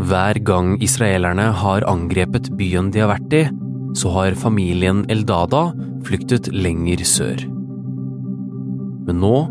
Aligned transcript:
Hver 0.00 0.36
gang 0.44 0.74
israelerne 0.84 1.46
har 1.56 1.86
angrepet 1.88 2.50
byen 2.58 2.90
de 2.92 3.00
har 3.00 3.08
vært 3.14 3.32
i, 3.32 3.40
så 3.96 4.12
har 4.12 4.36
familien 4.36 5.06
Eldada 5.08 5.70
flyktet 6.04 6.50
lenger 6.52 7.00
sør. 7.08 7.40
Men 9.08 9.16
nå 9.24 9.48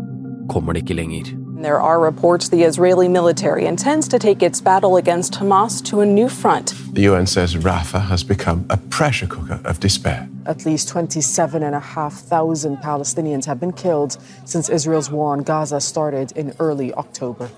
kommer 0.52 0.78
det 0.78 0.84
ikke 0.84 1.00
lenger. 1.00 1.39
There 1.60 1.78
are 1.78 2.00
reports 2.00 2.48
the 2.48 2.62
Israeli 2.62 3.06
military 3.06 3.66
intends 3.66 4.08
to 4.08 4.18
take 4.18 4.42
its 4.42 4.62
battle 4.62 4.96
against 4.96 5.34
Hamas 5.34 5.82
to 5.90 6.00
a 6.00 6.06
new 6.06 6.28
front. 6.30 6.72
The 6.94 7.02
UN 7.02 7.26
says 7.26 7.54
Rafah 7.54 8.08
has 8.08 8.24
become 8.24 8.64
a 8.70 8.78
pressure 8.88 9.26
cooker 9.26 9.60
of 9.66 9.78
despair. 9.78 10.26
At 10.46 10.64
least 10.64 10.88
27,500 10.88 12.80
Palestinians 12.80 13.44
have 13.44 13.60
been 13.60 13.72
killed 13.72 14.16
since 14.46 14.70
Israel's 14.70 15.10
war 15.10 15.32
on 15.32 15.42
Gaza 15.42 15.80
started 15.80 16.32
in 16.32 16.54
early 16.58 16.94
October. 16.94 17.50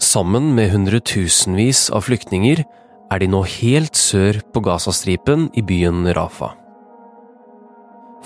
Sammen 0.00 0.54
med 0.54 0.70
hundretusenvis 0.70 1.90
av 1.90 2.00
flyktninger 2.00 2.64
er 3.10 3.18
de 3.18 3.26
nå 3.30 3.42
helt 3.42 3.96
sør 3.96 4.40
på 4.52 4.60
Gazastripen 4.66 5.50
i 5.54 5.62
byen 5.62 6.06
Rafa. 6.16 6.67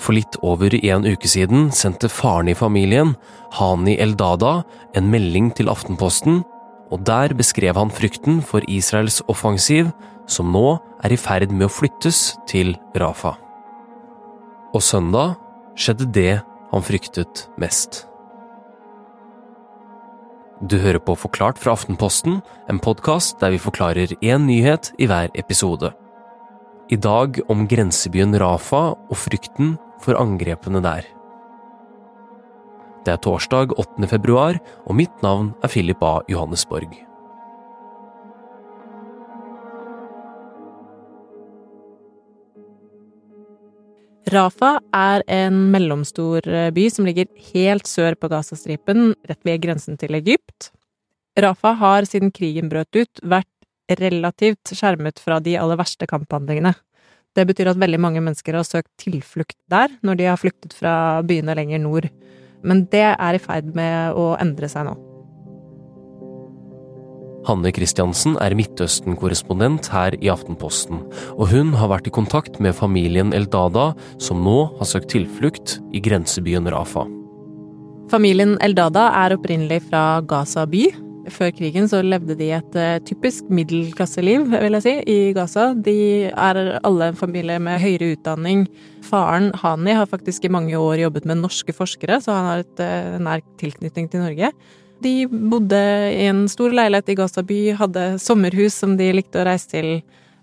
For 0.03 0.15
litt 0.17 0.35
over 0.43 0.73
en 0.75 1.05
uke 1.07 1.29
siden 1.31 1.69
sendte 1.71 2.09
faren 2.11 2.49
i 2.51 2.57
familien, 2.57 3.13
Hani 3.55 3.95
Eldada, 4.03 4.63
en 4.97 5.07
melding 5.11 5.53
til 5.55 5.71
Aftenposten, 5.71 6.41
og 6.91 7.05
der 7.07 7.31
beskrev 7.37 7.77
han 7.79 7.93
frykten 7.93 8.41
for 8.43 8.65
Israels 8.67 9.21
offensiv, 9.31 9.93
som 10.27 10.51
nå 10.51 10.77
er 11.03 11.15
i 11.15 11.19
ferd 11.19 11.51
med 11.51 11.69
å 11.69 11.71
flyttes 11.71 12.33
til 12.49 12.75
Rafa. 12.99 13.37
Og 14.73 14.83
søndag 14.83 15.37
skjedde 15.79 16.09
det 16.11 16.41
han 16.73 16.83
fryktet 16.83 17.47
mest. 17.61 18.03
Du 20.63 20.77
hører 20.79 21.01
på 21.03 21.15
Forklart 21.19 21.59
fra 21.59 21.73
Aftenposten, 21.75 22.41
en 22.71 22.79
podkast 22.79 23.39
der 23.41 23.55
vi 23.55 23.61
forklarer 23.61 24.15
én 24.21 24.47
nyhet 24.47 24.93
i 24.99 25.07
hver 25.11 25.31
episode. 25.39 25.91
I 26.91 26.99
dag 26.99 27.39
om 27.51 27.65
grensebyen 27.67 28.35
Rafa 28.39 28.93
og 28.93 29.17
frykten 29.17 29.77
for 30.03 30.19
angrepene 30.19 30.83
der. 30.83 31.07
Det 33.03 33.15
er 33.15 33.23
torsdag 33.23 33.73
8. 33.75 34.07
februar, 34.07 34.59
og 34.87 34.95
mitt 34.95 35.23
navn 35.23 35.51
er 35.63 35.71
Philip 35.71 36.03
A. 36.03 36.19
Johannesborg. 36.31 36.93
Rafa 44.33 44.77
er 44.95 45.21
en 45.29 45.57
mellomstor 45.73 46.47
eh, 46.47 46.69
by 46.73 46.85
som 46.89 47.05
ligger 47.05 47.27
helt 47.51 47.89
sør 47.89 48.15
på 48.15 48.29
Gazastripen, 48.31 49.11
rett 49.27 49.41
ved 49.45 49.59
grensen 49.65 49.99
til 49.99 50.15
Egypt. 50.17 50.71
Rafa 51.37 51.73
har 51.77 52.07
siden 52.07 52.31
krigen 52.31 52.71
brøt 52.71 52.95
ut 52.95 53.21
vært 53.21 53.49
relativt 53.99 54.71
skjermet 54.71 55.19
fra 55.19 55.41
de 55.43 55.57
aller 55.59 55.77
verste 55.77 56.07
kamphandlingene. 56.09 56.71
Det 57.33 57.47
betyr 57.49 57.71
at 57.71 57.79
veldig 57.81 57.99
mange 58.01 58.21
mennesker 58.21 58.59
har 58.59 58.67
søkt 58.67 58.91
tilflukt 59.01 59.57
der 59.71 59.93
når 60.05 60.19
de 60.19 60.29
har 60.29 60.37
flyktet 60.37 60.75
fra 60.77 61.23
byene 61.25 61.55
lenger 61.57 61.81
nord. 61.81 62.09
Men 62.63 62.85
det 62.91 63.07
er 63.15 63.35
i 63.35 63.41
ferd 63.41 63.73
med 63.75 64.13
å 64.19 64.33
endre 64.41 64.69
seg 64.71 64.87
nå. 64.87 64.93
Hanne 67.43 67.73
Christiansen 67.75 68.37
er 68.39 68.55
Midtøsten-korrespondent 68.55 69.89
her 69.91 70.15
i 70.23 70.29
Aftenposten, 70.31 71.01
og 71.35 71.49
hun 71.51 71.73
har 71.75 71.91
vært 71.91 72.07
i 72.07 72.13
kontakt 72.15 72.61
med 72.63 72.77
familien 72.77 73.33
Eldada, 73.35 73.89
som 74.15 74.39
nå 74.45 74.69
har 74.77 74.87
søkt 74.87 75.11
tilflukt 75.11 75.75
i 75.91 75.99
grensebyen 76.03 76.69
Rafa. 76.71 77.03
Familien 78.11 78.55
Eldada 78.63 79.09
er 79.25 79.35
opprinnelig 79.35 79.81
fra 79.89 80.21
Gaza 80.27 80.63
by. 80.69 80.85
Før 81.31 81.53
krigen 81.55 81.85
så 81.87 82.01
levde 82.03 82.35
de 82.35 82.49
et 82.51 82.75
uh, 82.75 82.97
typisk 83.07 83.47
middelklasseliv, 83.53 84.49
vil 84.51 84.75
jeg 84.75 84.83
si, 84.83 84.93
i 85.07 85.17
Gaza. 85.35 85.69
De 85.73 85.95
er 86.27 86.59
alle 86.83 87.09
en 87.11 87.19
familie 87.19 87.55
med 87.63 87.79
høyere 87.79 88.11
utdanning. 88.17 88.65
Faren, 89.07 89.51
Hani, 89.61 89.93
har 89.95 90.09
faktisk 90.11 90.43
i 90.43 90.51
mange 90.51 90.75
år 90.75 91.05
jobbet 91.05 91.27
med 91.29 91.39
norske 91.39 91.75
forskere, 91.75 92.19
så 92.23 92.35
han 92.35 92.49
har 92.49 92.63
et 92.65 92.83
uh, 92.83 93.19
nær 93.23 93.43
tilknytning 93.61 94.09
til 94.11 94.25
Norge. 94.25 94.51
De 95.03 95.13
bodde 95.27 95.79
i 96.11 96.27
en 96.27 96.43
stor 96.51 96.75
leilighet 96.75 97.13
i 97.13 97.17
Gaza 97.19 97.43
by, 97.47 97.61
hadde 97.79 98.07
sommerhus 98.23 98.75
som 98.83 98.97
de 98.99 99.11
likte 99.15 99.39
å 99.39 99.47
reise 99.47 99.71
til 99.71 99.93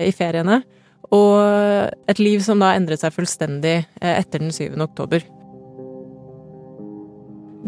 i 0.01 0.13
feriene, 0.17 0.63
og 1.13 1.37
et 2.09 2.23
liv 2.23 2.41
som 2.45 2.61
da 2.63 2.73
endret 2.79 3.03
seg 3.05 3.13
fullstendig 3.17 3.83
uh, 4.01 4.15
etter 4.17 4.41
den 4.41 4.55
7. 4.55 4.81
oktober. 4.81 5.29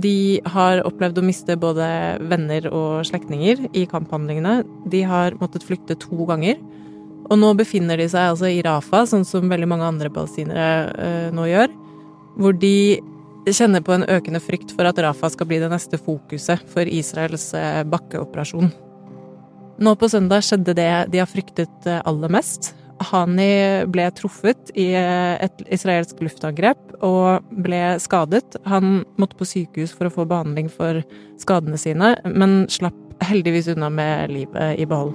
De 0.03 0.41
har 0.55 0.83
opplevd 0.89 1.21
å 1.21 1.25
miste 1.27 1.57
både 1.61 1.87
venner 2.31 2.67
og 2.73 3.05
slektninger 3.07 3.69
i 3.77 3.85
kamphandlingene. 3.91 4.63
De 4.91 5.03
har 5.07 5.37
måttet 5.41 5.67
flykte 5.67 5.99
to 6.01 6.27
ganger. 6.29 6.59
Og 7.31 7.39
nå 7.39 7.53
befinner 7.59 8.01
de 8.01 8.09
seg 8.11 8.33
altså 8.33 8.51
i 8.51 8.63
Rafa, 8.65 9.05
sånn 9.09 9.25
som 9.29 9.51
veldig 9.51 9.69
mange 9.71 9.87
andre 9.87 10.11
palestinere 10.13 10.67
uh, 10.93 11.29
nå 11.35 11.47
gjør. 11.51 11.73
Hvor 12.41 12.57
de 12.59 12.77
kjenner 13.49 13.83
på 13.85 13.95
en 13.95 14.07
økende 14.11 14.43
frykt 14.43 14.75
for 14.75 14.89
at 14.89 14.99
Rafa 15.03 15.31
skal 15.33 15.49
bli 15.51 15.61
det 15.63 15.71
neste 15.73 16.01
fokuset 16.01 16.63
for 16.73 16.89
Israels 16.89 17.51
uh, 17.55 17.83
bakkeoperasjon. 17.89 18.73
Nå 19.83 19.95
på 19.99 20.11
søndag 20.11 20.45
skjedde 20.47 20.77
det 20.79 20.93
de 21.15 21.23
har 21.23 21.31
fryktet 21.31 21.89
uh, 21.89 22.01
aller 22.09 22.33
mest. 22.33 22.73
Hani 23.11 23.85
ble 23.93 24.07
truffet 24.17 24.73
i 24.79 24.91
et 24.97 25.63
israelsk 25.73 26.21
luftangrep 26.23 26.97
og 27.05 27.45
ble 27.65 27.99
skadet. 28.03 28.57
Han 28.69 29.03
måtte 29.21 29.39
på 29.39 29.49
sykehus 29.49 29.95
for 29.97 30.09
å 30.09 30.15
få 30.15 30.27
behandling 30.31 30.71
for 30.73 31.03
skadene 31.43 31.81
sine, 31.81 32.15
men 32.25 32.65
slapp 32.73 32.99
heldigvis 33.23 33.71
unna 33.75 33.91
med 33.93 34.33
livet 34.33 34.81
i 34.83 34.89
behold. 34.89 35.15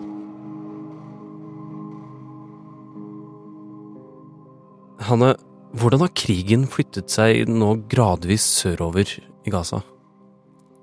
Hanne, 5.08 5.36
hvordan 5.78 6.02
har 6.03 6.16
krigen 6.18 6.66
flyttet 6.72 7.12
seg 7.14 7.46
nå 7.52 7.76
gradvis 7.92 8.47
sørover 8.64 9.12
i 9.46 9.53
Gaza? 9.53 9.84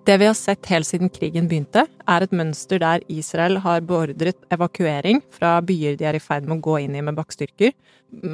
Det 0.05 0.19
vi 0.21 0.27
har 0.27 0.35
sett 0.35 0.67
helt 0.69 0.85
siden 0.87 1.09
krigen 1.09 1.47
begynte, 1.49 1.87
er 1.89 2.25
et 2.25 2.33
mønster 2.37 2.77
der 2.83 3.01
Israel 3.09 3.57
har 3.65 3.81
beordret 3.89 4.37
evakuering 4.53 5.23
fra 5.33 5.55
byer 5.65 5.95
de 5.97 6.05
er 6.05 6.19
i 6.19 6.21
ferd 6.21 6.45
med 6.45 6.59
å 6.59 6.65
gå 6.67 6.75
inn 6.83 6.99
i 6.99 7.01
med 7.01 7.17
bakkestyrker. 7.17 7.73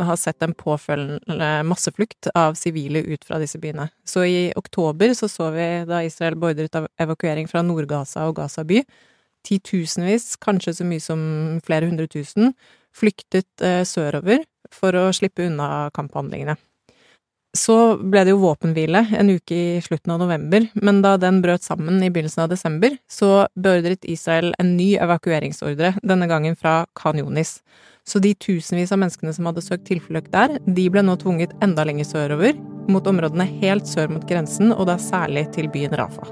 Har 0.02 0.18
sett 0.18 0.42
en 0.42 0.56
påfølgende 0.58 1.50
masseflukt 1.70 2.26
av 2.34 2.58
sivile 2.58 3.04
ut 3.06 3.22
fra 3.22 3.38
disse 3.38 3.60
byene. 3.62 3.86
Så 4.02 4.24
i 4.26 4.40
oktober 4.58 5.14
så, 5.14 5.28
så 5.30 5.52
vi 5.54 5.68
da 5.86 6.02
Israel 6.02 6.34
beordret 6.42 6.74
evakuering 6.98 7.46
fra 7.50 7.62
Nord-Gaza 7.62 8.26
og 8.26 8.40
Gaza 8.40 8.66
by. 8.66 8.82
Titusenvis, 9.46 10.34
kanskje 10.42 10.74
så 10.80 10.88
mye 10.88 11.04
som 11.04 11.22
flere 11.62 11.86
hundre 11.86 12.10
tusen, 12.10 12.50
flyktet 12.90 13.62
eh, 13.62 13.84
sørover 13.86 14.42
for 14.74 14.98
å 14.98 15.06
slippe 15.14 15.46
unna 15.46 15.86
kamphandlingene. 15.94 16.58
Så 17.56 17.74
ble 17.98 18.22
det 18.22 18.30
jo 18.30 18.42
våpenhvile 18.44 19.00
en 19.18 19.30
uke 19.34 19.56
i 19.56 19.78
slutten 19.82 20.12
av 20.14 20.20
november, 20.22 20.68
men 20.78 21.00
da 21.02 21.16
den 21.18 21.40
brøt 21.42 21.64
sammen 21.66 21.96
i 21.98 22.10
begynnelsen 22.10 22.44
av 22.44 22.52
desember, 22.52 22.94
så 23.10 23.48
beordret 23.58 24.06
Israel 24.06 24.52
en 24.62 24.76
ny 24.76 24.92
evakueringsordre, 25.02 25.96
denne 26.06 26.28
gangen 26.30 26.54
fra 26.54 26.84
Khan. 26.94 27.18
Så 28.06 28.22
de 28.22 28.36
tusenvis 28.38 28.92
av 28.94 29.00
menneskene 29.02 29.34
som 29.34 29.48
hadde 29.50 29.64
søkt 29.66 29.88
tilflukt 29.90 30.30
der, 30.30 30.60
de 30.62 30.84
ble 30.94 31.02
nå 31.02 31.16
tvunget 31.18 31.56
enda 31.62 31.82
lenger 31.84 32.06
sørover, 32.06 32.54
mot 32.90 33.06
områdene 33.06 33.48
helt 33.58 33.90
sør 33.90 34.14
mot 34.14 34.28
grensen, 34.30 34.70
og 34.70 34.86
da 34.86 34.94
særlig 35.02 35.48
til 35.56 35.66
byen 35.74 35.96
Rafa. 35.98 36.30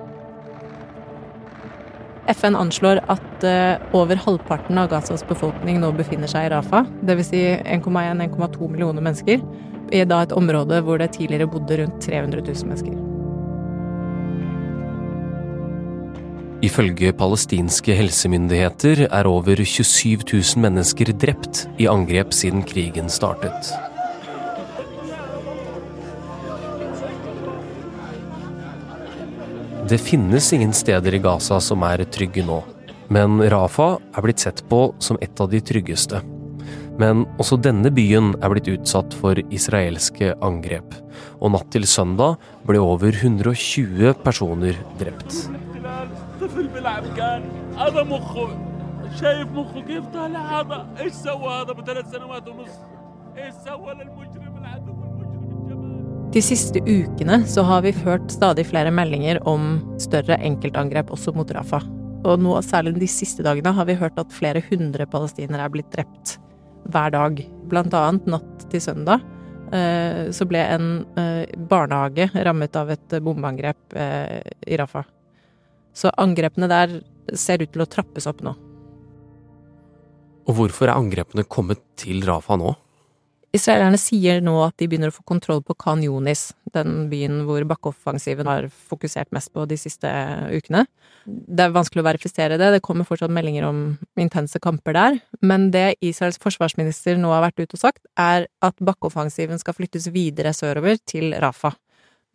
FN 2.29 2.55
anslår 2.61 3.01
at 3.09 3.45
uh, 3.47 3.97
over 3.97 4.21
halvparten 4.21 4.79
av 4.79 4.91
Gazas 4.93 5.25
befolkning 5.27 5.81
nå 5.81 5.91
befinner 5.97 6.31
seg 6.31 6.47
i 6.47 6.53
Rafa, 6.53 6.85
dvs. 7.09 7.31
Si 7.33 7.43
1,1-1,2 7.65 8.69
millioner 8.69 9.03
mennesker, 9.03 9.43
i 9.93 10.05
da 10.09 10.23
et 10.25 10.35
område 10.37 10.81
hvor 10.85 11.01
det 11.01 11.13
tidligere 11.17 11.49
bodde 11.51 11.83
rundt 11.83 12.03
300 12.05 12.43
000 12.47 12.69
mennesker. 12.69 12.97
Ifølge 16.59 17.13
palestinske 17.15 17.95
helsemyndigheter 17.95 19.05
er 19.07 19.29
over 19.31 19.61
27 19.63 20.25
000 20.33 20.63
mennesker 20.65 21.13
drept 21.15 21.69
i 21.79 21.87
angrep 21.87 22.35
siden 22.35 22.65
krigen 22.67 23.07
startet. 23.09 23.71
Det 29.89 30.01
finnes 30.03 30.51
ingen 30.53 30.75
steder 30.75 31.15
i 31.15 31.23
Gaza 31.23 31.61
som 31.65 31.87
er 31.87 32.03
trygge 32.13 32.43
nå, 32.45 32.59
men 33.09 33.39
Rafa 33.49 33.95
er 34.13 34.27
blitt 34.27 34.43
sett 34.43 34.65
på 34.69 34.91
som 34.99 35.17
et 35.23 35.41
av 35.41 35.49
de 35.55 35.63
tryggeste. 35.63 36.21
Men 36.99 37.23
også 37.39 37.57
denne 37.63 37.93
byen 37.95 38.33
er 38.43 38.51
blitt 38.51 38.69
utsatt 38.73 39.15
for 39.21 39.39
israelske 39.55 40.33
angrep, 40.43 40.97
og 41.39 41.53
natt 41.55 41.69
til 41.71 41.87
søndag 41.87 42.35
ble 42.67 42.81
over 42.83 43.15
120 43.15 44.17
personer 44.25 44.81
drept. 44.99 45.45
De 56.29 56.43
siste 56.45 56.83
ukene 56.83 57.39
så 57.49 57.63
har 57.71 57.87
vi 57.87 57.95
hørt 58.03 58.35
stadig 58.35 58.67
flere 58.69 58.91
meldinger 58.95 59.39
om 59.47 59.71
større 60.03 60.37
enkeltangrep 60.51 61.15
også 61.15 61.33
mot 61.39 61.55
Rafa. 61.55 61.81
Og 62.27 62.43
nå, 62.43 62.59
særlig 62.67 62.97
de 62.99 63.07
siste 63.07 63.47
dagene, 63.47 63.71
har 63.73 63.87
vi 63.87 63.95
hørt 63.97 64.19
at 64.19 64.35
flere 64.35 64.61
hundre 64.67 65.07
palestinere 65.07 65.63
er 65.63 65.73
blitt 65.73 65.95
drept 65.95 66.41
hver 66.93 67.13
dag. 67.15 67.43
Blant 67.69 67.95
annet 67.97 68.29
natt 68.31 68.65
til 68.73 68.83
søndag 68.83 69.25
eh, 69.73 70.29
så 70.35 70.47
ble 70.49 70.63
en 70.65 70.89
eh, 71.21 71.45
barnehage 71.71 72.31
rammet 72.35 72.77
av 72.79 72.93
et 72.95 73.19
bombeangrep 73.25 73.97
eh, 73.97 74.41
i 74.67 74.81
Rafa. 74.81 75.05
Så 75.97 76.13
angrepene 76.21 76.69
der 76.71 77.01
ser 77.37 77.63
ut 77.63 77.73
til 77.75 77.85
å 77.85 77.91
trappes 77.91 78.29
opp 78.31 78.43
nå. 78.47 78.55
Og 80.49 80.57
hvorfor 80.57 80.89
er 80.89 80.97
angrepene 80.97 81.45
kommet 81.45 81.83
til 82.01 82.23
Rafa 82.25 82.57
nå? 82.57 82.73
Israelerne 83.57 83.97
sier 83.97 84.43
nå 84.45 84.53
at 84.61 84.75
de 84.77 84.87
begynner 84.91 85.09
å 85.09 85.15
få 85.15 85.23
kontroll 85.29 85.63
på 85.65 85.77
Khan 85.81 86.03
Yunis, 86.05 86.51
den 86.75 87.07
byen 87.09 87.47
hvor 87.49 87.65
bakkeoffensiven 87.71 88.49
har 88.49 88.67
fokusert 88.69 89.33
mest 89.33 89.55
på 89.55 89.65
de 89.71 89.79
siste 89.81 90.11
ukene. 90.53 90.85
Det 91.25 91.65
er 91.65 91.73
vanskelig 91.73 92.05
å 92.05 92.09
verifisere 92.11 92.59
det, 92.61 92.71
det 92.75 92.83
kommer 92.85 93.09
fortsatt 93.09 93.33
meldinger 93.33 93.65
om 93.69 93.81
intense 94.21 94.61
kamper 94.61 94.97
der. 94.97 95.19
Men 95.41 95.71
det 95.73 95.97
Israels 96.05 96.41
forsvarsminister 96.43 97.17
nå 97.21 97.33
har 97.33 97.47
vært 97.47 97.65
ute 97.65 97.79
og 97.79 97.85
sagt, 97.87 98.05
er 98.21 98.51
at 98.65 98.85
bakkeoffensiven 98.85 99.61
skal 99.61 99.77
flyttes 99.81 100.11
videre 100.13 100.53
sørover, 100.57 101.01
til 101.09 101.33
Rafa. 101.41 101.73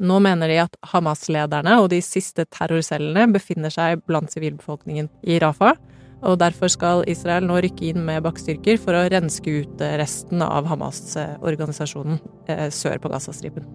Nå 0.01 0.18
mener 0.25 0.50
de 0.50 0.57
at 0.63 0.77
Hamas-lederne 0.89 1.77
og 1.83 1.92
de 1.94 2.01
siste 2.01 2.48
terrorcellene 2.50 3.30
befinner 3.36 3.74
seg 3.74 4.01
blant 4.10 4.33
sivilbefolkningen 4.33 5.12
i 5.30 5.38
Rafa 5.44 5.75
og 6.24 6.40
derfor 6.42 6.72
skal 6.72 7.04
Israel 7.12 7.46
nå 7.48 7.60
rykke 7.64 7.92
inn 7.92 8.04
med 8.08 8.24
bakkestyrker 8.25 8.80
for 8.81 8.96
å 8.96 9.06
renske 9.12 9.60
ut 9.64 9.84
eh, 9.84 9.98
resten 10.00 10.44
av 10.46 10.68
Hamas-organisasjonen 10.72 12.20
eh, 12.48 12.70
sør 12.74 13.02
på 13.04 13.12
Gazastripen. 13.12 13.68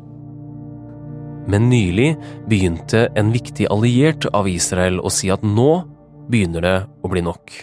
Men 1.48 1.70
nylig 1.70 2.10
begynte 2.48 3.06
en 3.16 3.32
viktig 3.32 3.68
alliert 3.72 4.26
av 4.36 4.48
Israel 4.50 5.00
å 5.00 5.12
si 5.12 5.30
at 5.32 5.44
nå 5.44 5.70
begynner 6.28 6.64
det 6.64 6.78
å 7.04 7.12
bli 7.12 7.24
nok. 7.24 7.54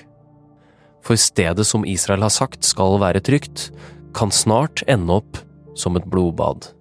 For 1.05 1.19
stedet 1.21 1.67
som 1.69 1.85
Israel 1.85 2.25
har 2.25 2.33
sagt 2.33 2.65
skal 2.65 2.97
være 3.01 3.21
trygt, 3.21 3.69
kan 4.15 4.31
snart 4.33 4.81
ende 4.89 5.19
opp 5.19 5.37
som 5.77 5.99
et 5.99 6.07
blodbad. 6.09 6.71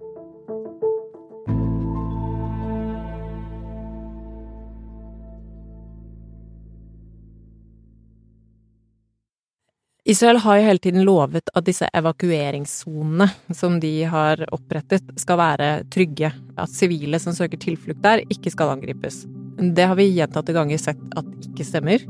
Israel 10.07 10.37
har 10.37 10.57
jo 10.59 10.65
hele 10.67 10.81
tiden 10.81 11.01
lovet 11.01 11.47
at 11.57 11.65
disse 11.65 11.87
evakueringssonene 11.97 13.25
som 13.57 13.79
de 13.81 14.03
har 14.05 14.43
opprettet, 14.53 15.07
skal 15.17 15.39
være 15.39 15.69
trygge. 15.89 16.29
At 16.61 16.69
sivile 16.69 17.17
som 17.21 17.33
søker 17.33 17.57
tilflukt 17.57 18.03
der, 18.03 18.21
ikke 18.29 18.53
skal 18.53 18.75
angripes. 18.75 19.23
Det 19.57 19.87
har 19.89 19.97
vi 19.97 20.11
gjentatte 20.13 20.53
ganger 20.53 20.77
sett 20.77 21.01
at 21.17 21.49
ikke 21.49 21.65
stemmer. 21.65 22.05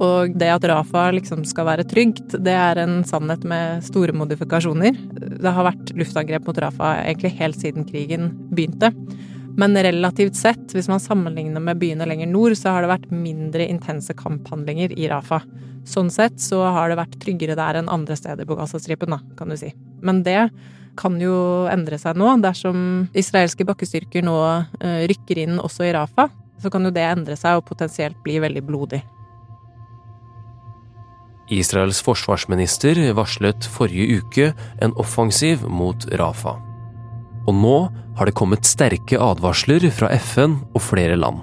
Og 0.00 0.36
det 0.38 0.52
at 0.54 0.68
Rafa 0.70 1.08
liksom 1.16 1.42
skal 1.48 1.66
være 1.72 1.88
trygt, 1.90 2.38
det 2.38 2.54
er 2.54 2.78
en 2.84 3.00
sannhet 3.08 3.42
med 3.42 3.82
store 3.84 4.14
modifikasjoner. 4.14 5.02
Det 5.42 5.54
har 5.56 5.66
vært 5.72 5.90
luftangrep 5.98 6.46
mot 6.46 6.62
Rafa 6.62 7.00
egentlig 7.02 7.34
helt 7.42 7.58
siden 7.58 7.88
krigen 7.88 8.30
begynte. 8.54 8.94
Men 9.58 9.76
relativt 9.76 10.36
sett, 10.38 10.72
hvis 10.74 10.88
man 10.88 11.02
sammenligner 11.02 11.62
med 11.62 11.80
byene 11.80 12.06
lenger 12.06 12.28
nord, 12.30 12.54
så 12.58 12.74
har 12.74 12.84
det 12.84 12.92
vært 12.92 13.10
mindre 13.10 13.66
intense 13.66 14.14
kamphandlinger 14.16 14.94
i 14.94 15.08
Rafa. 15.10 15.40
Sånn 15.88 16.10
sett 16.12 16.38
så 16.40 16.62
har 16.68 16.90
det 16.90 16.98
vært 17.00 17.16
tryggere 17.22 17.56
der 17.58 17.80
enn 17.80 17.90
andre 17.90 18.16
steder 18.18 18.46
på 18.46 18.56
Gazastripen, 18.58 19.16
da, 19.16 19.20
kan 19.38 19.50
du 19.50 19.58
si. 19.58 19.72
Men 20.04 20.22
det 20.26 20.50
kan 21.00 21.16
jo 21.22 21.66
endre 21.70 21.98
seg 22.00 22.18
nå. 22.20 22.28
Dersom 22.44 23.08
israelske 23.16 23.66
bakkestyrker 23.68 24.24
nå 24.26 24.36
uh, 24.38 25.00
rykker 25.10 25.42
inn 25.44 25.60
også 25.62 25.88
i 25.88 25.94
Rafa, 25.96 26.28
så 26.60 26.72
kan 26.72 26.84
jo 26.84 26.92
det 26.94 27.06
endre 27.08 27.38
seg 27.40 27.58
og 27.58 27.66
potensielt 27.70 28.20
bli 28.24 28.38
veldig 28.42 28.64
blodig. 28.68 29.02
Israels 31.50 31.98
forsvarsminister 32.06 33.00
varslet 33.18 33.66
forrige 33.66 34.20
uke 34.20 34.50
en 34.84 34.94
offensiv 35.02 35.64
mot 35.66 36.06
Rafa. 36.20 36.60
Og 37.48 37.56
nå 37.56 37.76
har 38.18 38.28
det 38.28 38.36
kommet 38.36 38.68
sterke 38.68 39.20
advarsler 39.20 39.86
fra 39.94 40.10
FN 40.20 40.58
og 40.74 40.84
flere 40.84 41.16
land. 41.16 41.40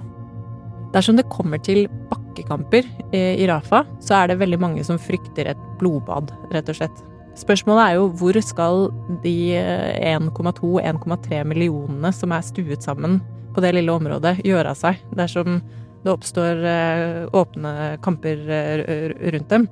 Dersom 0.93 1.17
det 1.17 1.27
kommer 1.33 1.59
til 1.61 1.85
bakkekamper 2.11 2.85
i 3.13 3.47
Rafa, 3.49 3.83
så 4.01 4.21
er 4.21 4.31
det 4.31 4.39
veldig 4.39 4.59
mange 4.61 4.85
som 4.87 4.99
frykter 5.01 5.49
et 5.51 5.63
blodbad, 5.81 6.31
rett 6.53 6.69
og 6.71 6.77
slett. 6.79 7.01
Spørsmålet 7.37 7.83
er 7.83 7.97
jo 7.99 8.07
hvor 8.17 8.37
skal 8.41 8.87
de 9.21 9.35
1,2-1,3 9.57 11.43
millionene 11.45 12.13
som 12.15 12.33
er 12.33 12.45
stuet 12.45 12.85
sammen 12.85 13.19
på 13.53 13.61
det 13.61 13.75
lille 13.77 13.93
området, 13.93 14.39
gjøre 14.45 14.73
av 14.73 14.79
seg 14.79 15.03
dersom 15.17 15.59
det 16.03 16.13
oppstår 16.13 16.63
eh, 16.65 17.21
åpne 17.35 17.71
kamper 18.05 18.41
eh, 18.53 19.13
rundt 19.33 19.53
dem? 19.53 19.67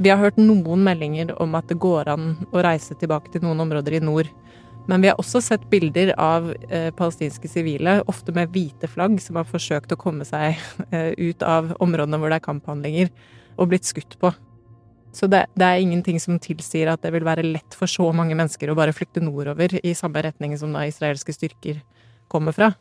Vi 0.00 0.12
har 0.12 0.20
hørt 0.20 0.40
noen 0.40 0.84
meldinger 0.84 1.32
om 1.40 1.56
at 1.56 1.68
det 1.68 1.80
går 1.80 2.08
an 2.12 2.34
å 2.52 2.64
reise 2.64 2.96
tilbake 3.00 3.32
til 3.32 3.44
noen 3.44 3.60
områder 3.64 3.96
i 3.96 4.04
nord 4.04 4.28
men 4.90 5.04
vi 5.04 5.10
har 5.10 5.18
også 5.22 5.40
sett 5.44 5.64
bilder 5.70 6.12
av 6.18 6.50
eh, 6.68 6.90
palestinske 6.96 7.48
sivile, 7.50 8.00
ofte 8.10 8.34
med 8.34 8.50
hvite 8.50 8.90
flagg, 8.90 9.20
som 9.22 9.38
har 9.38 9.46
forsøkt 9.46 9.94
å 9.94 9.98
komme 10.00 10.26
seg 10.26 10.58
eh, 10.90 11.12
ut 11.14 11.44
av 11.46 11.72
områdene 11.78 12.18
hvor 12.18 12.32
det 12.32 12.40
er 12.40 12.46
kamphandlinger, 12.48 13.12
og 13.60 13.70
blitt 13.70 13.86
skutt 13.86 14.18
på. 14.20 14.32
Så 15.14 15.26
det, 15.30 15.44
det, 15.58 15.66
er 15.66 15.82
ingenting 15.82 16.20
som 16.22 16.38
tilsier 16.42 16.90
at 16.90 17.02
det 17.02 17.10
vil 17.14 17.26
være 17.26 17.46
lett 17.46 17.74
for 17.76 17.90
så 17.90 18.10
mange 18.14 18.36
mennesker 18.38 18.70
å 18.70 18.76
bare 18.78 18.94
flykte 18.94 19.22
nordover 19.22 19.74
i 19.82 19.94
samme 19.98 20.22
retning 20.26 20.54
som 20.58 20.74
da 20.74 20.84
israelske 20.86 21.34
styrker 21.34 21.80
kommer 22.30 22.54
fra. 22.54 22.72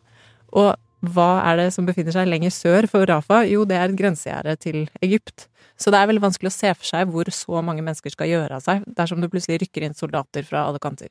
Og 0.53 0.75
hva 1.13 1.29
er 1.47 1.61
det 1.61 1.69
som 1.73 1.87
befinner 1.87 2.13
seg 2.13 2.29
lenger 2.29 2.53
sør 2.53 2.89
for 2.91 3.07
Rafa? 3.09 3.41
Jo, 3.49 3.63
det 3.65 3.77
er 3.79 3.87
et 3.87 3.97
grensegjerde 3.97 4.57
til 4.61 4.81
Egypt. 5.05 5.47
Så 5.79 5.93
det 5.93 6.01
er 6.01 6.09
veldig 6.11 6.25
vanskelig 6.25 6.51
å 6.51 6.57
se 6.57 6.73
for 6.75 6.89
seg 6.89 7.13
hvor 7.13 7.31
så 7.33 7.63
mange 7.65 7.85
mennesker 7.85 8.13
skal 8.13 8.29
gjøre 8.29 8.59
av 8.59 8.65
seg 8.65 8.83
dersom 8.97 9.23
det 9.23 9.31
plutselig 9.31 9.61
rykker 9.63 9.87
inn 9.87 9.97
soldater 9.97 10.45
fra 10.45 10.67
alle 10.67 10.81
kanter. 10.83 11.09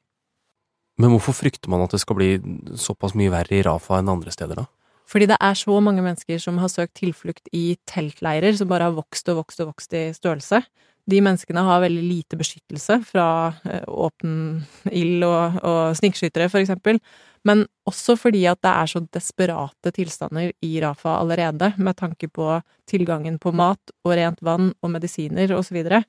Men 0.99 1.15
hvorfor 1.15 1.37
frykter 1.37 1.71
man 1.71 1.85
at 1.85 1.95
det 1.95 2.03
skal 2.03 2.19
bli 2.19 2.33
såpass 2.79 3.15
mye 3.19 3.31
verre 3.33 3.61
i 3.61 3.63
Rafa 3.67 4.01
enn 4.01 4.11
andre 4.11 4.35
steder, 4.35 4.59
da? 4.59 4.67
Fordi 5.09 5.29
det 5.31 5.39
er 5.41 5.57
så 5.57 5.79
mange 5.81 6.03
mennesker 6.05 6.41
som 6.43 6.59
har 6.61 6.69
søkt 6.69 6.99
tilflukt 6.99 7.49
i 7.57 7.79
teltleirer 7.89 8.53
som 8.59 8.69
bare 8.69 8.91
har 8.91 8.97
vokst 8.97 9.31
og 9.33 9.41
vokst 9.41 9.63
og 9.65 9.71
vokst 9.71 9.95
i 9.97 10.09
størrelse. 10.17 10.61
De 11.09 11.23
menneskene 11.25 11.63
har 11.65 11.81
veldig 11.81 12.03
lite 12.05 12.37
beskyttelse 12.37 12.99
fra 13.09 13.29
eh, 13.65 13.87
åpen 13.89 14.67
ild 14.93 15.25
og, 15.25 15.57
og 15.65 15.97
snikskyttere, 15.97 16.51
for 16.53 16.61
eksempel. 16.61 17.01
Men 17.49 17.65
også 17.89 18.19
fordi 18.19 18.43
at 18.51 18.61
det 18.67 18.75
er 18.75 18.91
så 18.91 19.01
desperate 19.15 19.95
tilstander 19.97 20.51
i 20.67 20.75
Rafa 20.85 21.17
allerede, 21.23 21.73
med 21.79 21.97
tanke 21.97 22.29
på 22.29 22.59
tilgangen 22.91 23.39
på 23.41 23.55
mat 23.57 23.95
og 24.05 24.13
rent 24.19 24.43
vann 24.45 24.75
og 24.83 24.93
medisiner 24.93 25.55
og 25.57 25.65
så 25.65 25.79
videre 25.79 26.03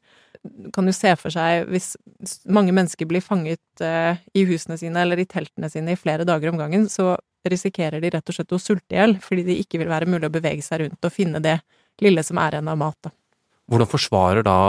kan 0.73 0.87
jo 0.87 0.93
se 0.95 1.11
for 1.19 1.33
seg 1.33 1.67
hvis 1.71 1.93
mange 2.47 2.73
mennesker 2.75 3.07
blir 3.09 3.23
fanget 3.23 3.83
eh, 3.83 4.19
i 4.37 4.45
husene 4.47 4.77
sine 4.79 5.03
eller 5.03 5.19
i 5.19 5.27
teltene 5.27 5.69
sine 5.71 5.95
i 5.95 5.99
flere 5.99 6.27
dager 6.27 6.51
om 6.51 6.59
gangen, 6.59 6.87
så 6.91 7.17
risikerer 7.49 8.01
de 8.03 8.11
rett 8.13 8.31
og 8.31 8.35
slett 8.35 8.55
å 8.55 8.61
sulte 8.61 8.95
i 8.95 8.99
hjel 8.99 9.17
fordi 9.23 9.45
det 9.47 9.59
ikke 9.63 9.81
vil 9.81 9.91
være 9.91 10.09
mulig 10.09 10.27
å 10.29 10.33
bevege 10.33 10.63
seg 10.63 10.83
rundt 10.83 11.07
og 11.07 11.15
finne 11.15 11.41
det 11.43 11.59
lille 12.03 12.23
som 12.23 12.39
er 12.39 12.55
igjen 12.55 12.71
av 12.71 12.79
mat. 12.79 12.99
Da. 13.03 13.13
Hvordan 13.69 13.91
forsvarer 13.91 14.47
da 14.47 14.59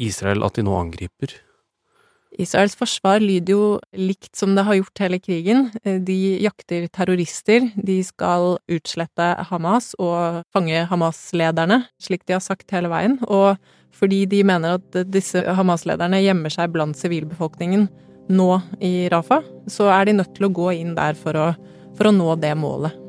Israel 0.00 0.44
at 0.46 0.56
de 0.56 0.64
nå 0.66 0.74
angriper? 0.76 1.36
Israels 2.40 2.74
forsvar 2.78 3.22
lyder 3.22 3.54
jo 3.54 3.66
likt 3.94 4.34
som 4.36 4.56
det 4.56 4.64
har 4.66 4.78
gjort 4.78 5.02
hele 5.04 5.20
krigen. 5.22 5.68
De 5.84 6.16
jakter 6.42 6.88
terrorister, 6.90 7.68
de 7.76 8.00
skal 8.06 8.56
utslette 8.70 9.28
Hamas 9.50 9.92
og 10.02 10.42
fange 10.54 10.82
Hamas-lederne, 10.90 11.84
slik 12.02 12.26
de 12.26 12.36
har 12.36 12.42
sagt 12.44 12.74
hele 12.74 12.90
veien. 12.92 13.20
Og 13.28 13.54
fordi 13.94 14.24
de 14.30 14.42
mener 14.46 14.80
at 14.80 14.98
disse 15.14 15.44
Hamas-lederne 15.58 16.22
gjemmer 16.24 16.52
seg 16.52 16.74
blant 16.74 16.98
sivilbefolkningen 16.98 17.86
nå 18.34 18.50
i 18.82 19.06
Rafa, 19.12 19.42
så 19.70 19.90
er 19.92 20.08
de 20.08 20.18
nødt 20.18 20.34
til 20.34 20.48
å 20.48 20.54
gå 20.56 20.72
inn 20.80 20.94
der 20.96 21.18
for 21.18 21.38
å, 21.38 21.48
for 21.94 22.10
å 22.10 22.16
nå 22.16 22.34
det 22.42 22.54
målet. 22.58 23.03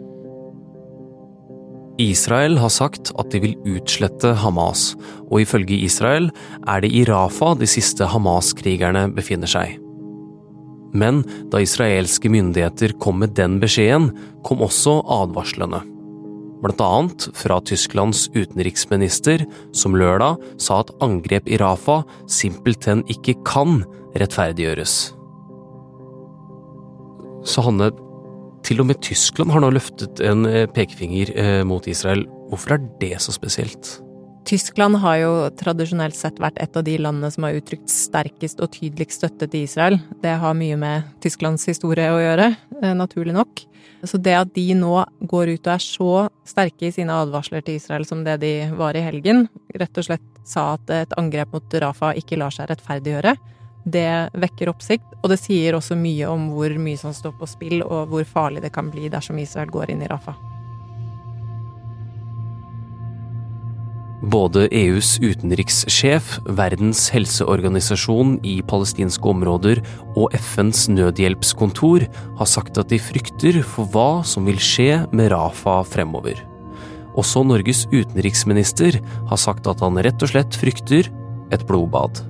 Israel 2.02 2.58
har 2.60 2.74
sagt 2.74 3.14
at 3.20 3.32
de 3.32 3.40
vil 3.44 3.56
utslette 3.78 4.34
Hamas, 4.42 4.94
og 5.30 5.42
ifølge 5.46 5.80
Israel 5.88 6.30
er 6.68 6.84
det 6.84 6.92
i 6.92 7.06
Rafa 7.08 7.54
de 7.60 7.70
siste 7.70 8.08
Hamas-krigerne 8.12 9.08
befinner 9.16 9.50
seg. 9.50 9.78
Men 10.96 11.24
da 11.52 11.60
israelske 11.64 12.32
myndigheter 12.32 12.96
kom 13.04 13.20
med 13.24 13.36
den 13.40 13.60
beskjeden, 13.64 14.14
kom 14.48 14.64
også 14.64 15.02
advarslene 15.12 15.84
blant 16.66 16.82
annet 16.82 17.28
fra 17.38 17.60
Tysklands 17.62 18.26
utenriksminister, 18.34 19.44
som 19.76 19.98
lørdag 19.98 20.42
sa 20.62 20.82
at 20.82 20.94
angrep 21.04 21.48
i 21.48 21.60
Rafa 21.62 22.02
simpelthen 22.32 23.04
ikke 23.12 23.38
kan 23.46 23.84
rettferdiggjøres. 24.18 24.96
Så 27.46 27.62
Hanne, 27.62 27.92
til 28.66 28.82
og 28.82 28.90
med 28.90 29.02
Tyskland 29.06 29.54
har 29.54 29.62
nå 29.62 29.70
løftet 29.76 30.22
en 30.26 30.48
eh, 30.50 30.66
pekefinger 30.72 31.32
eh, 31.38 31.62
mot 31.68 31.86
Israel. 31.90 32.26
Hvorfor 32.50 32.76
er 32.76 32.90
det 33.02 33.14
så 33.22 33.36
spesielt? 33.36 34.00
Tyskland 34.46 35.00
har 35.02 35.18
jo 35.24 35.32
tradisjonelt 35.58 36.18
sett 36.18 36.38
vært 36.42 36.60
et 36.62 36.76
av 36.78 36.84
de 36.86 37.00
landene 37.02 37.32
som 37.34 37.48
har 37.48 37.58
uttrykt 37.58 37.90
sterkest 37.90 38.60
og 38.62 38.70
tydeligst 38.76 39.24
støtte 39.24 39.48
til 39.50 39.66
Israel. 39.66 39.98
Det 40.22 40.36
har 40.42 40.58
mye 40.58 40.78
med 40.78 41.08
Tysklands 41.24 41.66
historie 41.70 42.12
å 42.14 42.22
gjøre, 42.22 42.52
eh, 42.82 42.94
naturlig 42.98 43.34
nok. 43.38 43.66
Så 44.06 44.22
det 44.22 44.36
at 44.38 44.54
de 44.54 44.68
nå 44.78 45.00
går 45.26 45.56
ut 45.56 45.66
og 45.66 45.74
er 45.74 45.82
så 45.82 46.12
sterke 46.46 46.90
i 46.90 46.94
sine 46.94 47.16
advarsler 47.16 47.66
til 47.66 47.80
Israel 47.80 48.06
som 48.06 48.22
det 48.26 48.38
de 48.44 48.54
var 48.78 48.94
i 48.98 49.02
helgen, 49.02 49.48
rett 49.74 49.98
og 49.98 50.06
slett 50.06 50.26
sa 50.46 50.76
at 50.76 50.90
et 50.94 51.18
angrep 51.18 51.54
mot 51.54 51.78
Rafa 51.82 52.14
ikke 52.14 52.38
lar 52.38 52.54
seg 52.54 52.70
rettferdiggjøre, 52.70 53.34
det 53.86 54.10
vekker 54.34 54.72
oppsikt. 54.74 55.08
Og 55.22 55.32
det 55.32 55.40
sier 55.42 55.78
også 55.78 55.98
mye 55.98 56.28
om 56.30 56.50
hvor 56.56 56.74
mye 56.82 57.00
som 57.00 57.14
står 57.16 57.38
på 57.40 57.50
spill, 57.50 57.80
og 57.86 58.12
hvor 58.12 58.28
farlig 58.28 58.66
det 58.66 58.74
kan 58.76 58.92
bli 58.94 59.10
dersom 59.14 59.40
Israel 59.42 59.72
går 59.74 59.94
inn 59.94 60.04
i 60.06 60.12
Rafa. 60.12 60.36
Både 64.26 64.64
EUs 64.74 65.20
utenrikssjef, 65.22 66.40
Verdens 66.58 67.04
helseorganisasjon 67.14 68.40
i 68.48 68.56
palestinske 68.66 69.30
områder 69.30 69.84
og 70.18 70.34
FNs 70.34 70.88
nødhjelpskontor 70.90 72.08
har 72.40 72.50
sagt 72.50 72.80
at 72.82 72.90
de 72.90 72.98
frykter 72.98 73.62
for 73.62 73.92
hva 73.94 74.24
som 74.26 74.48
vil 74.50 74.58
skje 74.58 75.04
med 75.14 75.30
Rafa 75.36 75.82
fremover. 75.86 76.42
Også 77.16 77.46
Norges 77.46 77.86
utenriksminister 77.94 78.98
har 79.30 79.40
sagt 79.40 79.70
at 79.70 79.84
han 79.84 80.00
rett 80.02 80.26
og 80.26 80.34
slett 80.34 80.58
frykter 80.58 81.12
et 81.54 81.68
blodbad. 81.70 82.24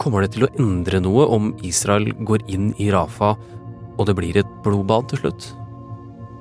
Kommer 0.00 0.24
det 0.24 0.34
til 0.36 0.46
å 0.46 0.52
endre 0.60 1.00
noe 1.00 1.26
om 1.32 1.52
Israel 1.64 2.10
går 2.28 2.44
inn 2.52 2.72
i 2.82 2.90
Rafa 2.92 3.34
og 3.96 4.08
det 4.08 4.16
blir 4.18 4.36
et 4.40 4.58
blodbad 4.64 5.08
til 5.10 5.24
slutt? 5.24 5.46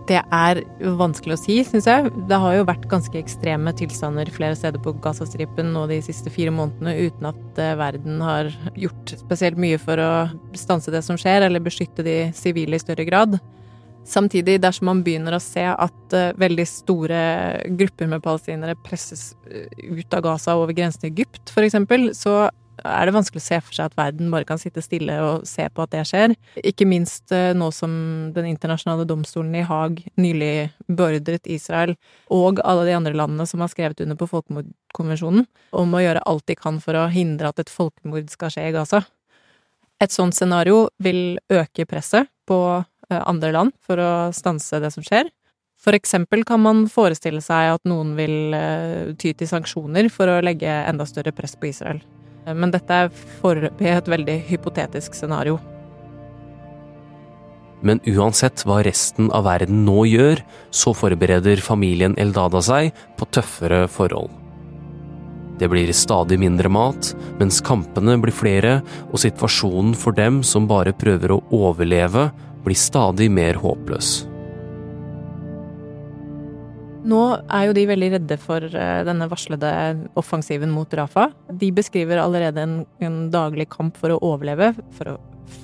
Det 0.05 0.19
er 0.21 0.59
vanskelig 0.99 1.33
å 1.33 1.39
si, 1.41 1.55
syns 1.65 1.87
jeg. 1.89 2.11
Det 2.29 2.37
har 2.37 2.59
jo 2.59 2.67
vært 2.67 2.85
ganske 2.91 3.17
ekstreme 3.17 3.71
tilstander 3.73 4.29
flere 4.33 4.57
steder 4.57 4.81
på 4.83 4.93
Gazastripen 5.01 5.71
nå 5.73 5.87
de 5.89 5.97
siste 6.05 6.29
fire 6.29 6.53
månedene 6.53 6.93
uten 7.07 7.31
at 7.31 7.61
eh, 7.61 7.73
verden 7.79 8.21
har 8.21 8.51
gjort 8.77 9.15
spesielt 9.17 9.57
mye 9.57 9.79
for 9.81 10.01
å 10.03 10.11
stanse 10.53 10.93
det 10.93 11.01
som 11.07 11.17
skjer, 11.17 11.47
eller 11.47 11.63
beskytte 11.63 12.05
de 12.05 12.19
sivile 12.37 12.77
i 12.77 12.83
større 12.83 13.07
grad. 13.07 13.39
Samtidig, 14.05 14.59
dersom 14.61 14.91
man 14.91 15.01
begynner 15.01 15.33
å 15.33 15.41
se 15.41 15.63
at 15.65 16.13
uh, 16.13 16.35
veldig 16.37 16.67
store 16.69 17.21
grupper 17.73 18.11
med 18.11 18.21
palestinere 18.21 18.75
presses 18.77 19.31
uh, 19.49 19.65
ut 19.81 20.13
av 20.13 20.21
Gaza 20.27 20.53
over 20.59 20.77
grensen 20.77 21.01
til 21.01 21.15
Egypt, 21.15 21.49
eksempel, 21.57 22.11
så 22.13 22.51
er 22.83 23.07
det 23.07 23.13
vanskelig 23.15 23.41
å 23.41 23.45
se 23.45 23.59
for 23.63 23.77
seg 23.77 23.89
at 23.89 23.97
verden 23.97 24.31
bare 24.33 24.47
kan 24.47 24.59
sitte 24.61 24.83
stille 24.83 25.15
og 25.23 25.45
se 25.49 25.67
på 25.69 25.83
at 25.83 25.93
det 25.93 26.03
skjer. 26.09 26.35
Ikke 26.63 26.87
minst 26.89 27.31
eh, 27.35 27.53
nå 27.57 27.69
som 27.75 27.93
Den 28.35 28.49
internasjonale 28.49 29.05
domstolen 29.07 29.53
i 29.55 29.63
Haag 29.65 30.01
nylig 30.19 30.71
beordret 30.87 31.47
Israel 31.51 31.95
og 32.33 32.59
alle 32.65 32.85
de 32.87 32.95
andre 32.97 33.15
landene 33.15 33.45
som 33.49 33.63
har 33.63 33.71
skrevet 33.71 34.01
under 34.03 34.17
på 34.19 34.27
folkemordkonvensjonen, 34.31 35.45
om 35.71 35.95
å 35.95 36.03
gjøre 36.03 36.25
alt 36.25 36.45
de 36.49 36.57
kan 36.59 36.81
for 36.83 36.97
å 36.97 37.07
hindre 37.11 37.51
at 37.51 37.61
et 37.61 37.71
folkemord 37.71 38.29
skal 38.33 38.53
skje 38.53 38.67
i 38.69 38.75
Gaza. 38.75 39.05
Et 40.03 40.11
sånt 40.11 40.35
scenario 40.35 40.89
vil 40.99 41.39
øke 41.53 41.87
presset 41.87 42.27
på 42.49 42.59
eh, 42.75 43.21
andre 43.21 43.53
land 43.55 43.75
for 43.85 44.01
å 44.01 44.11
stanse 44.35 44.81
det 44.83 44.91
som 44.95 45.05
skjer. 45.05 45.31
For 45.85 45.93
eksempel 45.93 46.43
kan 46.47 46.63
man 46.63 46.85
forestille 46.89 47.43
seg 47.45 47.75
at 47.75 47.87
noen 47.89 48.15
vil 48.17 48.55
eh, 48.57 49.13
ty 49.21 49.35
til 49.37 49.49
sanksjoner 49.49 50.09
for 50.13 50.31
å 50.31 50.41
legge 50.43 50.71
enda 50.89 51.05
større 51.07 51.35
press 51.35 51.55
på 51.59 51.69
Israel. 51.69 52.01
Men 52.45 52.73
dette 52.73 52.99
er 53.05 53.13
foreløpig 53.41 53.89
et 53.89 54.11
veldig 54.11 54.35
hypotetisk 54.49 55.17
scenario. 55.17 55.57
Men 57.85 57.99
uansett 58.09 58.63
hva 58.65 58.79
resten 58.85 59.29
av 59.35 59.45
verden 59.45 59.83
nå 59.85 60.05
gjør, 60.09 60.41
så 60.73 60.93
forbereder 60.97 61.61
familien 61.61 62.15
Eldada 62.21 62.61
seg 62.65 62.93
på 63.17 63.27
tøffere 63.33 63.85
forhold. 63.91 64.31
Det 65.59 65.69
blir 65.71 65.91
stadig 65.95 66.37
mindre 66.41 66.69
mat, 66.71 67.13
mens 67.39 67.61
kampene 67.63 68.17
blir 68.19 68.35
flere, 68.35 68.79
og 69.11 69.21
situasjonen 69.23 69.93
for 69.95 70.17
dem 70.17 70.41
som 70.43 70.67
bare 70.67 70.95
prøver 70.97 71.37
å 71.37 71.41
overleve, 71.55 72.29
blir 72.65 72.79
stadig 72.79 73.29
mer 73.31 73.61
håpløs. 73.61 74.25
Nå 77.05 77.21
er 77.53 77.67
jo 77.67 77.75
de 77.77 77.85
veldig 77.85 78.09
redde 78.15 78.37
for 78.41 78.65
eh, 78.65 79.03
denne 79.05 79.27
varslede 79.29 79.69
offensiven 80.17 80.71
mot 80.73 80.89
Rafa. 80.97 81.29
De 81.53 81.69
beskriver 81.75 82.21
allerede 82.21 82.63
en, 82.65 82.75
en, 83.03 83.17
daglig 83.33 83.67
kamp 83.73 83.97
for 83.99 84.15
å 84.15 84.21
overleve, 84.25 84.71
for 84.97 85.13
å 85.13 85.15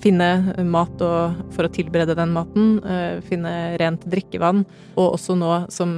finne 0.03 0.27
mat 0.69 1.01
og 1.01 1.39
for 1.55 1.65
å 1.65 1.71
tilberede 1.73 2.13
den 2.17 2.35
maten, 2.35 2.75
eh, 2.85 3.17
finne 3.25 3.53
rent 3.81 4.05
drikkevann, 4.09 4.61
og 4.93 5.15
også 5.15 5.37
nå 5.39 5.53
som 5.73 5.93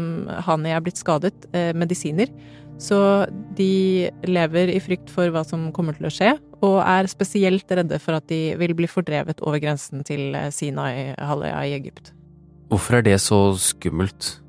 Hani 0.48 0.72
er 0.72 0.84
blitt 0.84 1.02
skadet, 1.02 1.36
eh, 1.52 1.74
medisiner. 1.76 2.32
Så 2.80 2.98
de 3.56 4.10
lever 4.26 4.72
i 4.72 4.80
frykt 4.82 5.12
for 5.12 5.28
hva 5.32 5.44
som 5.46 5.68
kommer 5.76 5.98
til 5.98 6.08
å 6.08 6.14
skje, 6.14 6.32
og 6.64 6.80
er 6.80 7.12
spesielt 7.12 7.68
redde 7.68 8.00
for 8.02 8.16
at 8.16 8.32
de 8.32 8.56
vil 8.60 8.74
bli 8.80 8.88
fordrevet 8.88 9.44
over 9.44 9.60
grensen 9.62 10.08
til 10.08 10.32
Sinai-halvøya 10.56 11.68
i 11.68 11.76
Egypt. 11.76 12.14
Hvorfor 12.72 12.98
er 12.98 13.06
det 13.06 13.20
så 13.22 13.44
skummelt? 13.60 14.40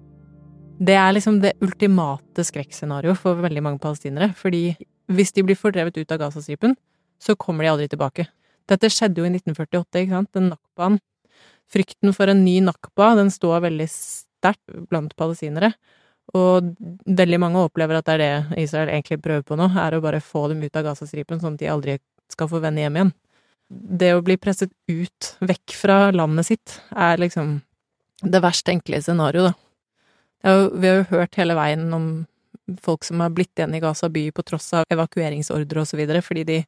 Det 0.78 0.94
er 0.98 1.12
liksom 1.14 1.38
det 1.42 1.54
ultimate 1.62 2.44
skrekkscenarioet 2.44 3.20
for 3.20 3.38
veldig 3.42 3.62
mange 3.62 3.82
palestinere. 3.82 4.32
Fordi 4.36 4.74
hvis 5.12 5.34
de 5.36 5.44
blir 5.46 5.58
fordrevet 5.58 5.96
ut 5.98 6.12
av 6.12 6.22
Gazastripen, 6.24 6.74
så 7.20 7.36
kommer 7.38 7.64
de 7.64 7.70
aldri 7.70 7.88
tilbake. 7.92 8.26
Dette 8.68 8.90
skjedde 8.90 9.20
jo 9.20 9.26
i 9.28 9.32
1948, 9.32 10.02
ikke 10.02 10.16
sant? 10.16 10.30
Den 10.34 10.48
nakbaen. 10.52 11.00
Frykten 11.70 12.14
for 12.16 12.30
en 12.30 12.42
ny 12.44 12.58
nakba, 12.64 13.14
den 13.18 13.30
står 13.32 13.62
veldig 13.68 13.86
sterkt 13.92 14.64
blant 14.90 15.14
palestinere. 15.20 15.74
Og 16.34 16.72
veldig 17.04 17.40
mange 17.40 17.60
opplever 17.66 17.98
at 17.98 18.08
det 18.08 18.14
er 18.16 18.22
det 18.22 18.64
Israel 18.64 18.90
egentlig 18.92 19.20
prøver 19.24 19.44
på 19.46 19.58
nå, 19.60 19.68
er 19.80 19.96
å 19.96 20.02
bare 20.04 20.22
få 20.24 20.46
dem 20.52 20.64
ut 20.64 20.80
av 20.80 20.88
Gazastripen, 20.88 21.40
sånn 21.42 21.58
at 21.58 21.62
de 21.62 21.70
aldri 21.70 21.98
skal 22.32 22.48
få 22.50 22.62
vende 22.64 22.82
hjem 22.82 22.98
igjen. 22.98 23.12
Det 23.68 24.10
å 24.16 24.24
bli 24.24 24.36
presset 24.40 24.72
ut, 24.90 25.34
vekk 25.44 25.76
fra 25.76 25.98
landet 26.14 26.48
sitt, 26.48 26.78
er 26.90 27.20
liksom 27.20 27.58
det 28.24 28.40
verst 28.44 28.64
tenkelige 28.66 29.04
scenarioet, 29.04 29.52
da. 29.52 29.63
Ja, 30.44 30.68
vi 30.68 30.88
har 30.88 30.98
jo 30.98 31.04
hørt 31.08 31.36
hele 31.40 31.54
veien 31.56 31.86
om 31.96 32.08
folk 32.84 33.04
som 33.04 33.20
har 33.24 33.32
blitt 33.32 33.56
igjen 33.56 33.74
i 33.76 33.80
Gaza 33.80 34.10
by 34.12 34.26
på 34.36 34.44
tross 34.44 34.66
av 34.76 34.84
evakueringsordre 34.92 35.80
og 35.80 35.88
så 35.88 35.96
videre, 35.96 36.20
fordi 36.24 36.44
de 36.44 36.58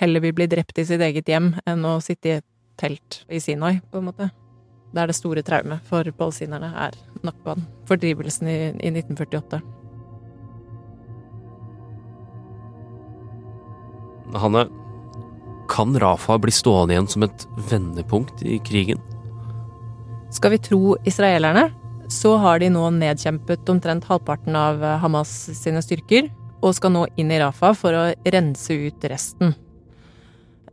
heller 0.00 0.24
vil 0.24 0.32
bli 0.36 0.46
drept 0.48 0.78
i 0.80 0.86
sitt 0.88 1.04
eget 1.04 1.28
hjem 1.28 1.50
enn 1.68 1.84
å 1.84 1.98
sitte 2.04 2.30
i 2.30 2.36
et 2.38 2.46
telt 2.80 3.22
i 3.28 3.40
Sinai, 3.40 3.78
på 3.92 4.00
en 4.00 4.08
måte. 4.08 4.30
Det 4.92 5.02
er 5.02 5.12
det 5.12 5.18
store 5.18 5.44
traumet 5.44 5.84
for 5.84 6.08
palestinerne, 6.16 6.72
er 6.80 6.96
Nakban. 7.26 7.64
Fordrivelsen 7.88 8.48
i, 8.48 8.56
i 8.72 8.92
1948. 8.94 9.60
Hanne, 14.36 14.66
kan 15.68 15.92
Rafa 16.00 16.38
bli 16.40 16.52
stående 16.52 16.96
igjen 16.96 17.08
som 17.10 17.24
et 17.26 17.48
vendepunkt 17.68 18.40
i 18.48 18.56
krigen? 18.64 19.02
Skal 20.32 20.56
vi 20.56 20.64
tro 20.64 20.96
israelerne, 21.04 21.68
så 22.12 22.36
har 22.42 22.60
de 22.62 22.70
nå 22.72 22.88
nedkjempet 22.96 23.68
omtrent 23.72 24.06
halvparten 24.08 24.56
av 24.58 24.82
eh, 24.84 24.98
Hamas 25.02 25.30
sine 25.58 25.82
styrker, 25.84 26.30
og 26.64 26.74
skal 26.76 26.94
nå 26.94 27.04
inn 27.20 27.30
i 27.30 27.38
Rafa 27.42 27.72
for 27.76 27.94
å 27.94 28.04
rense 28.32 28.74
ut 28.74 29.06
resten. 29.10 29.54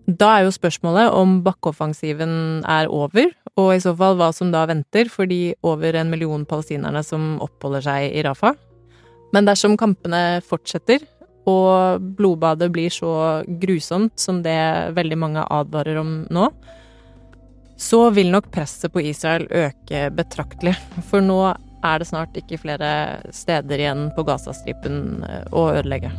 Da 0.04 0.34
er 0.36 0.46
jo 0.46 0.52
spørsmålet 0.52 1.14
om 1.16 1.38
bakkeoffensiven 1.46 2.64
er 2.68 2.90
over, 2.92 3.32
og 3.56 3.70
i 3.72 3.82
så 3.84 3.94
fall 3.96 4.18
hva 4.20 4.32
som 4.36 4.52
da 4.52 4.66
venter 4.68 5.08
for 5.12 5.30
de 5.30 5.54
over 5.64 5.96
en 5.96 6.12
million 6.12 6.44
palestinerne 6.48 7.04
som 7.08 7.38
oppholder 7.44 7.86
seg 7.86 8.10
i 8.12 8.24
Rafa. 8.26 8.52
Men 9.34 9.48
dersom 9.48 9.78
kampene 9.80 10.42
fortsetter, 10.46 11.06
og 11.50 12.04
blodbadet 12.18 12.70
blir 12.72 12.92
så 12.94 13.44
grusomt 13.60 14.16
som 14.20 14.42
det 14.44 14.60
veldig 14.96 15.18
mange 15.20 15.44
advarer 15.52 16.00
om 16.00 16.22
nå, 16.32 16.48
så 17.78 18.10
vil 18.14 18.32
nok 18.34 18.52
presset 18.54 18.94
på 18.94 19.04
Israel 19.04 19.48
øke 19.50 20.08
betraktelig. 20.16 20.76
For 21.10 21.24
nå 21.24 21.40
er 21.84 22.00
det 22.00 22.08
snart 22.08 22.38
ikke 22.40 22.62
flere 22.62 22.92
steder 23.36 23.82
igjen 23.82 24.06
på 24.16 24.26
Gazastripen 24.28 25.26
eh, 25.28 25.44
å 25.52 25.68
ødelegge. 25.74 26.14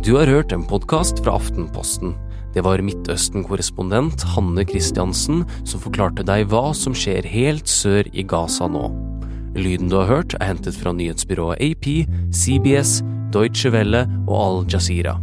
Du 0.00 0.16
har 0.16 0.26
hørt 0.26 0.52
en 0.52 0.64
podkast 0.64 1.20
fra 1.22 1.36
Aftenposten. 1.36 2.14
Det 2.54 2.64
var 2.66 2.80
Midtøsten-korrespondent 2.82 4.24
Hanne 4.32 4.64
Christiansen 4.66 5.44
som 5.60 5.84
forklarte 5.84 6.24
deg 6.26 6.48
hva 6.50 6.72
som 6.74 6.96
skjer 6.96 7.28
helt 7.30 7.70
sør 7.70 8.08
i 8.10 8.24
Gaza 8.26 8.66
nå. 8.66 8.88
Lyden 9.56 9.90
du 9.90 9.96
har 9.98 10.06
hørt, 10.06 10.36
er 10.40 10.52
hentet 10.52 10.76
fra 10.78 10.92
nyhetsbyrået 10.94 11.58
AP, 11.60 12.06
CBS, 12.34 13.00
Deutsche 13.34 13.72
Welle 13.74 14.06
og 14.28 14.36
Al 14.38 14.64
Jazeera. 14.70 15.16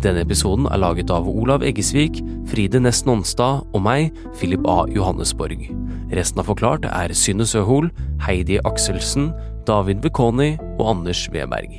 Denne 0.00 0.22
episoden 0.24 0.64
er 0.72 0.80
laget 0.80 1.10
av 1.12 1.28
Olav 1.28 1.62
Eggesvik, 1.66 2.22
Fride 2.48 2.80
Næss 2.80 3.04
Nonstad 3.04 3.66
og 3.76 3.82
meg, 3.84 4.14
Philip 4.38 4.64
A. 4.64 4.86
Johannesborg. 4.88 5.66
Resten 6.16 6.40
av 6.40 6.48
Forklart 6.48 6.88
er 6.88 7.12
Synne 7.12 7.44
Søhol, 7.46 7.90
Heidi 8.24 8.56
Akselsen, 8.64 9.28
David 9.68 10.00
Bekoni 10.00 10.54
og 10.78 10.86
Anders 10.94 11.26
Weberg. 11.34 11.76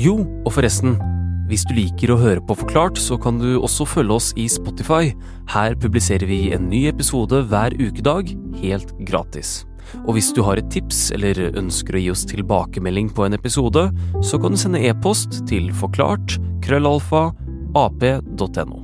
Jo, 0.00 0.20
og 0.44 0.54
forresten, 0.58 1.00
Hvis 1.50 1.66
du 1.68 1.74
liker 1.74 2.14
å 2.14 2.16
høre 2.16 2.40
på 2.40 2.54
Forklart, 2.56 2.96
så 2.96 3.18
kan 3.20 3.36
du 3.36 3.58
også 3.58 3.84
følge 3.84 4.14
oss 4.14 4.30
i 4.40 4.46
Spotify. 4.48 5.10
Her 5.52 5.74
publiserer 5.74 6.24
vi 6.24 6.46
en 6.54 6.70
ny 6.70 6.86
episode 6.88 7.42
hver 7.50 7.74
ukedag, 7.76 8.30
helt 8.62 8.94
gratis. 9.04 9.66
Og 10.04 10.16
hvis 10.16 10.32
du 10.36 10.42
har 10.46 10.60
et 10.60 10.70
tips 10.72 11.10
eller 11.16 11.38
ønsker 11.58 11.98
å 11.98 12.04
gi 12.04 12.12
oss 12.14 12.26
tilbakemelding 12.30 13.10
på 13.14 13.26
en 13.26 13.38
episode, 13.38 13.88
så 14.24 14.40
kan 14.42 14.54
du 14.54 14.60
sende 14.60 14.82
e-post 14.84 15.42
til 15.50 15.70
forklart 15.78 16.38
krøllalfa 16.64 17.28
ap.no. 17.78 18.81